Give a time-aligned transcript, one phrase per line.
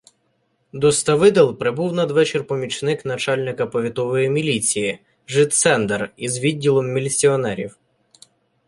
[0.73, 7.77] До Ставидел прибув надвечір помічник начальника повітової міліції жид Сендер із відділом міліціонерів.